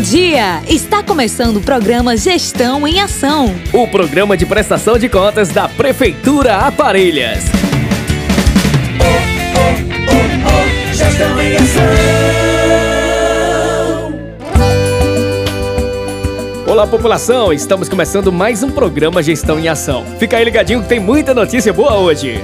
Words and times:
dia! 0.00 0.62
Está 0.66 1.02
começando 1.02 1.58
o 1.58 1.60
programa 1.60 2.16
Gestão 2.16 2.88
em 2.88 3.00
Ação. 3.00 3.54
O 3.72 3.86
programa 3.86 4.36
de 4.36 4.46
prestação 4.46 4.98
de 4.98 5.08
contas 5.08 5.50
da 5.50 5.68
Prefeitura 5.68 6.56
Aparelhas. 6.56 7.44
Oh, 8.98 9.04
oh, 9.58 9.74
oh, 10.08 10.20
oh, 10.48 10.94
gestão 10.94 11.40
em 11.40 11.56
Ação. 11.56 11.82
Olá, 16.66 16.86
população! 16.86 17.52
Estamos 17.52 17.88
começando 17.88 18.32
mais 18.32 18.62
um 18.62 18.70
programa 18.70 19.22
Gestão 19.22 19.58
em 19.58 19.68
Ação. 19.68 20.06
Fica 20.18 20.38
aí 20.38 20.44
ligadinho 20.44 20.82
que 20.82 20.88
tem 20.88 21.00
muita 21.00 21.34
notícia 21.34 21.72
boa 21.72 21.96
hoje. 21.96 22.40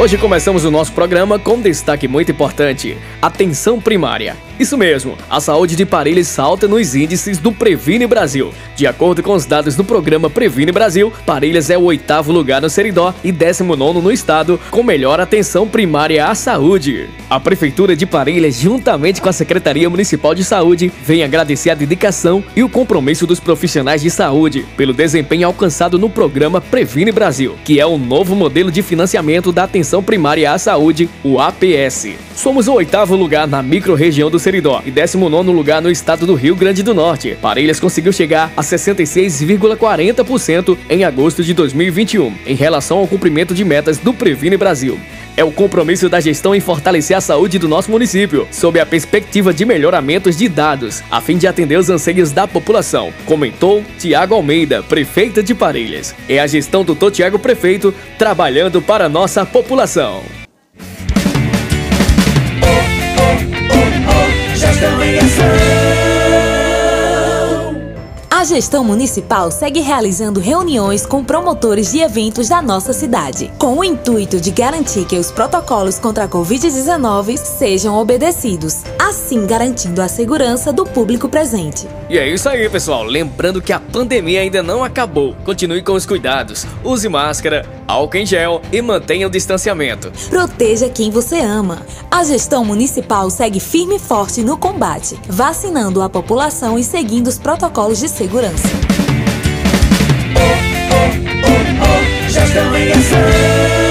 Hoje 0.00 0.16
começamos 0.16 0.64
o 0.64 0.70
nosso 0.70 0.92
programa 0.92 1.38
com 1.38 1.56
um 1.56 1.60
destaque 1.60 2.08
muito 2.08 2.32
importante: 2.32 2.96
atenção 3.20 3.78
primária. 3.78 4.34
Isso 4.60 4.76
mesmo, 4.76 5.16
a 5.30 5.40
saúde 5.40 5.74
de 5.74 5.86
Parelhas 5.86 6.26
salta 6.26 6.68
nos 6.68 6.94
índices 6.94 7.38
do 7.38 7.50
Previne 7.50 8.06
Brasil. 8.06 8.52
De 8.76 8.86
acordo 8.86 9.22
com 9.22 9.32
os 9.32 9.46
dados 9.46 9.74
do 9.74 9.82
programa 9.82 10.28
Previne 10.28 10.70
Brasil, 10.70 11.10
Parelhas 11.24 11.70
é 11.70 11.78
o 11.78 11.84
oitavo 11.84 12.30
lugar 12.30 12.60
no 12.60 12.68
Seridó 12.68 13.14
e 13.24 13.32
décimo 13.32 13.74
nono 13.74 14.02
no 14.02 14.12
estado, 14.12 14.60
com 14.70 14.82
melhor 14.82 15.18
atenção 15.18 15.66
primária 15.66 16.26
à 16.26 16.34
saúde. 16.34 17.08
A 17.30 17.40
Prefeitura 17.40 17.96
de 17.96 18.04
Parelhas, 18.04 18.56
juntamente 18.56 19.22
com 19.22 19.30
a 19.30 19.32
Secretaria 19.32 19.88
Municipal 19.88 20.34
de 20.34 20.44
Saúde, 20.44 20.92
vem 21.02 21.22
agradecer 21.22 21.70
a 21.70 21.74
dedicação 21.74 22.44
e 22.54 22.62
o 22.62 22.68
compromisso 22.68 23.26
dos 23.26 23.40
profissionais 23.40 24.02
de 24.02 24.10
saúde 24.10 24.66
pelo 24.76 24.92
desempenho 24.92 25.46
alcançado 25.46 25.98
no 25.98 26.10
programa 26.10 26.60
Previne 26.60 27.12
Brasil, 27.12 27.56
que 27.64 27.80
é 27.80 27.86
o 27.86 27.96
novo 27.96 28.36
modelo 28.36 28.70
de 28.70 28.82
financiamento 28.82 29.52
da 29.52 29.64
atenção 29.64 30.02
primária 30.02 30.52
à 30.52 30.58
saúde, 30.58 31.08
o 31.24 31.40
APS. 31.40 32.08
Somos 32.36 32.68
o 32.68 32.74
oitavo 32.74 33.16
lugar 33.16 33.46
na 33.46 33.62
microrregião 33.62 34.30
do 34.30 34.38
Seridó 34.38 34.49
Seridó 34.50 34.82
e 34.84 34.90
19 34.90 35.52
lugar 35.52 35.80
no 35.80 35.88
estado 35.88 36.26
do 36.26 36.34
Rio 36.34 36.56
Grande 36.56 36.82
do 36.82 36.92
Norte. 36.92 37.38
Parelhas 37.40 37.78
conseguiu 37.78 38.12
chegar 38.12 38.52
a 38.56 38.62
66,40% 38.62 40.76
em 40.88 41.04
agosto 41.04 41.44
de 41.44 41.54
2021, 41.54 42.34
em 42.44 42.56
relação 42.56 42.98
ao 42.98 43.06
cumprimento 43.06 43.54
de 43.54 43.64
metas 43.64 43.98
do 43.98 44.12
Previne 44.12 44.56
Brasil. 44.56 44.98
É 45.36 45.44
o 45.44 45.52
compromisso 45.52 46.08
da 46.08 46.18
gestão 46.18 46.52
em 46.52 46.58
fortalecer 46.58 47.16
a 47.16 47.20
saúde 47.20 47.60
do 47.60 47.68
nosso 47.68 47.92
município, 47.92 48.48
sob 48.50 48.80
a 48.80 48.86
perspectiva 48.86 49.54
de 49.54 49.64
melhoramentos 49.64 50.36
de 50.36 50.48
dados, 50.48 51.00
a 51.08 51.20
fim 51.20 51.38
de 51.38 51.46
atender 51.46 51.78
os 51.78 51.88
anseios 51.88 52.32
da 52.32 52.48
população, 52.48 53.14
comentou 53.26 53.84
Tiago 54.00 54.34
Almeida, 54.34 54.82
prefeita 54.82 55.44
de 55.44 55.54
Parelhas. 55.54 56.12
É 56.28 56.40
a 56.40 56.46
gestão 56.48 56.82
do 56.82 56.96
Tiago 57.08 57.38
Prefeito 57.38 57.94
trabalhando 58.18 58.82
para 58.82 59.04
a 59.04 59.08
nossa 59.08 59.46
população. 59.46 60.39
Gestão 68.50 68.82
municipal 68.82 69.48
segue 69.48 69.78
realizando 69.78 70.40
reuniões 70.40 71.06
com 71.06 71.22
promotores 71.22 71.92
de 71.92 72.00
eventos 72.00 72.48
da 72.48 72.60
nossa 72.60 72.92
cidade, 72.92 73.48
com 73.56 73.78
o 73.78 73.84
intuito 73.84 74.40
de 74.40 74.50
garantir 74.50 75.04
que 75.04 75.16
os 75.16 75.30
protocolos 75.30 76.00
contra 76.00 76.24
a 76.24 76.28
Covid-19 76.28 77.36
sejam 77.36 77.96
obedecidos, 77.96 78.82
assim 79.10 79.44
garantindo 79.44 80.00
a 80.00 80.08
segurança 80.08 80.72
do 80.72 80.84
público 80.84 81.28
presente. 81.28 81.86
E 82.08 82.16
é 82.16 82.28
isso 82.28 82.48
aí, 82.48 82.68
pessoal. 82.68 83.02
Lembrando 83.04 83.60
que 83.60 83.72
a 83.72 83.80
pandemia 83.80 84.40
ainda 84.40 84.62
não 84.62 84.84
acabou. 84.84 85.34
Continue 85.44 85.82
com 85.82 85.92
os 85.92 86.06
cuidados. 86.06 86.64
Use 86.84 87.08
máscara, 87.08 87.66
álcool 87.88 88.18
em 88.18 88.26
gel 88.26 88.62
e 88.72 88.80
mantenha 88.80 89.26
o 89.26 89.30
distanciamento. 89.30 90.12
Proteja 90.30 90.88
quem 90.88 91.10
você 91.10 91.40
ama. 91.40 91.82
A 92.10 92.22
gestão 92.22 92.64
municipal 92.64 93.28
segue 93.30 93.58
firme 93.58 93.96
e 93.96 93.98
forte 93.98 94.42
no 94.42 94.56
combate, 94.56 95.18
vacinando 95.28 96.02
a 96.02 96.08
população 96.08 96.78
e 96.78 96.84
seguindo 96.84 97.26
os 97.26 97.38
protocolos 97.38 97.98
de 97.98 98.08
segurança. 98.08 98.68
Oh, 100.36 100.70
oh, 100.94 102.26
oh, 102.26 102.30
gestão 102.30 102.76
em 102.76 102.92
ação. 102.92 103.89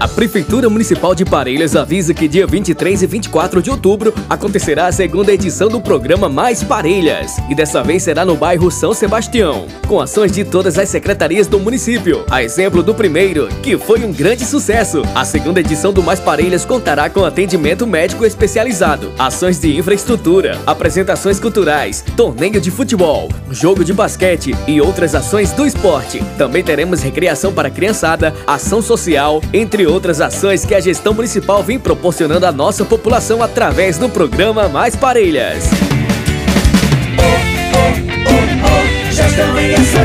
A 0.00 0.06
Prefeitura 0.06 0.70
Municipal 0.70 1.12
de 1.12 1.24
Parelhas 1.24 1.74
avisa 1.74 2.14
que 2.14 2.28
dia 2.28 2.46
23 2.46 3.02
e 3.02 3.06
24 3.06 3.60
de 3.60 3.68
outubro 3.68 4.14
acontecerá 4.30 4.86
a 4.86 4.92
segunda 4.92 5.32
edição 5.32 5.68
do 5.68 5.80
programa 5.80 6.28
Mais 6.28 6.62
Parelhas. 6.62 7.36
E 7.48 7.54
dessa 7.54 7.82
vez 7.82 8.04
será 8.04 8.24
no 8.24 8.36
bairro 8.36 8.70
São 8.70 8.94
Sebastião, 8.94 9.66
com 9.88 10.00
ações 10.00 10.30
de 10.30 10.44
todas 10.44 10.78
as 10.78 10.88
secretarias 10.88 11.48
do 11.48 11.58
município. 11.58 12.24
A 12.30 12.44
exemplo 12.44 12.80
do 12.80 12.94
primeiro, 12.94 13.48
que 13.60 13.76
foi 13.76 14.04
um 14.04 14.12
grande 14.12 14.44
sucesso. 14.44 15.02
A 15.16 15.24
segunda 15.24 15.58
edição 15.58 15.92
do 15.92 16.00
Mais 16.00 16.20
Parelhas 16.20 16.64
contará 16.64 17.10
com 17.10 17.24
atendimento 17.24 17.84
médico 17.84 18.24
especializado, 18.24 19.12
ações 19.18 19.58
de 19.58 19.76
infraestrutura, 19.76 20.60
apresentações 20.64 21.40
culturais, 21.40 22.04
torneio 22.16 22.60
de 22.60 22.70
futebol, 22.70 23.28
jogo 23.50 23.82
de 23.82 23.92
basquete 23.92 24.54
e 24.68 24.80
outras 24.80 25.16
ações 25.16 25.50
do 25.50 25.66
esporte. 25.66 26.22
Também 26.36 26.62
teremos 26.62 27.02
recreação 27.02 27.52
para 27.52 27.68
criançada, 27.68 28.32
ação 28.46 28.80
social, 28.80 29.42
entre 29.52 29.87
outras 29.88 30.20
ações 30.20 30.64
que 30.64 30.74
a 30.74 30.80
gestão 30.80 31.14
municipal 31.14 31.62
vem 31.62 31.78
proporcionando 31.78 32.46
à 32.46 32.52
nossa 32.52 32.84
população 32.84 33.42
através 33.42 33.98
do 33.98 34.08
programa 34.08 34.68
Mais 34.68 34.94
Parelhas. 34.94 35.70
Oh, 37.18 37.22
oh, 37.76 37.98
oh, 39.54 39.60
em 39.60 39.74
ação. 39.74 40.00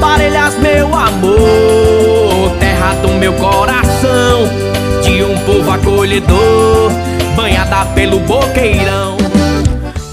Parelhas, 0.00 0.58
meu 0.58 0.94
amor, 0.94 2.56
terra 2.58 2.94
do 2.96 3.08
meu 3.14 3.32
coração, 3.34 4.48
de 5.02 5.22
um 5.22 5.38
povo 5.40 5.70
acolhedor, 5.70 6.90
banhada 7.36 7.84
pelo 7.94 8.18
boqueirão. 8.20 9.21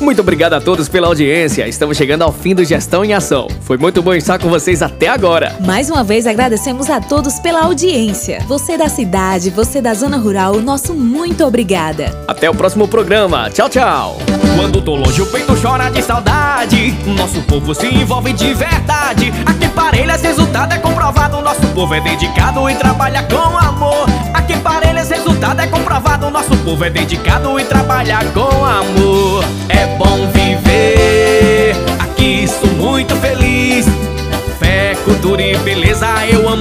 Muito 0.09 0.21
obrigado 0.21 0.53
a 0.53 0.59
todos 0.59 0.89
pela 0.89 1.05
audiência. 1.05 1.67
Estamos 1.67 1.95
chegando 1.95 2.23
ao 2.23 2.31
fim 2.33 2.55
do 2.55 2.65
Gestão 2.65 3.05
em 3.05 3.13
Ação. 3.13 3.47
Foi 3.61 3.77
muito 3.77 4.01
bom 4.01 4.11
estar 4.15 4.39
com 4.39 4.49
vocês 4.49 4.81
até 4.81 5.07
agora. 5.07 5.55
Mais 5.63 5.87
uma 5.87 6.03
vez 6.03 6.25
agradecemos 6.25 6.89
a 6.89 6.99
todos 6.99 7.37
pela 7.37 7.61
audiência. 7.61 8.43
Você 8.47 8.75
da 8.75 8.89
cidade, 8.89 9.51
você 9.51 9.79
da 9.79 9.93
zona 9.93 10.17
rural, 10.17 10.55
o 10.55 10.61
nosso 10.63 10.95
muito 10.95 11.45
obrigada. 11.45 12.05
Até 12.27 12.49
o 12.49 12.55
próximo 12.55 12.87
programa. 12.87 13.51
Tchau, 13.51 13.69
tchau. 13.69 14.17
Quando 14.57 14.81
tô 14.81 14.95
longe, 14.95 15.21
o 15.21 15.27
peito 15.27 15.55
chora 15.61 15.91
de 15.91 16.01
saudade. 16.01 16.97
Nosso 17.05 17.43
povo 17.43 17.75
se 17.75 17.85
envolve 17.85 18.33
de 18.33 18.51
verdade. 18.55 19.31
Aqui 19.45 19.67
Parelhas, 19.67 20.23
resultado 20.23 20.73
é 20.73 20.79
comprovado. 20.79 21.39
Nosso 21.39 21.67
povo 21.67 21.93
é 21.93 22.01
dedicado 22.01 22.67
e 22.67 22.73
trabalha 22.73 23.21
com 23.21 23.55
amor. 23.55 24.07
Aqui 24.33 24.57
Parelhas, 24.57 25.07
resultado 25.11 25.61
é 25.61 25.67
comprovado. 25.67 26.31
Nosso 26.31 26.57
povo 26.57 26.83
é 26.83 26.89
dedicado 26.89 27.59
e 27.59 27.63
trabalha 27.63 28.17
com 28.33 28.65
amor. 28.65 28.68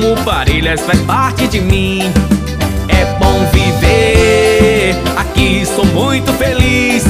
Amo 0.09 0.25
Parelhas, 0.25 0.81
faz 0.81 1.01
parte 1.01 1.47
de 1.47 1.61
mim. 1.61 2.01
É 2.89 3.05
bom 3.19 3.45
viver. 3.53 4.95
Aqui 5.17 5.67
sou 5.67 5.85
muito 5.87 6.33
feliz. 6.35 7.05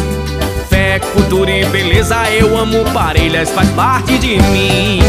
Fé, 0.69 0.99
cultura 1.12 1.50
e 1.50 1.65
beleza, 1.67 2.17
eu 2.31 2.56
amo 2.56 2.85
Parelhas, 2.93 3.50
faz 3.50 3.69
parte 3.71 4.19
de 4.19 4.41
mim. 4.50 5.00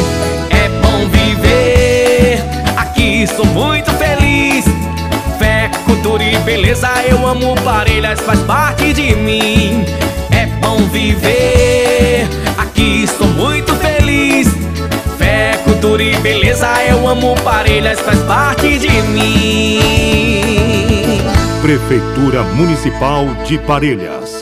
É 0.49 0.69
bom 0.81 1.07
viver. 1.09 2.43
Aqui 2.77 3.25
sou 3.27 3.45
muito 3.45 3.91
feliz. 3.93 4.65
Fé, 5.39 5.71
cultura 5.85 6.23
e 6.23 6.37
beleza, 6.39 6.89
eu 7.09 7.25
amo 7.25 7.55
Parelhas, 7.63 8.19
faz 8.19 8.39
parte 8.41 8.93
de 8.93 9.15
mim 9.15 9.85
bom 10.61 10.77
viver. 10.89 12.27
Aqui 12.57 13.03
estou 13.03 13.27
muito. 13.27 13.58
E 16.01 16.15
beleza, 16.21 16.65
eu 16.85 17.05
amo 17.05 17.35
Parelhas, 17.43 17.99
faz 17.99 18.17
parte 18.23 18.79
de 18.79 18.89
mim. 19.01 19.79
Prefeitura 21.61 22.41
Municipal 22.41 23.25
de 23.45 23.57
Parelhas 23.57 24.38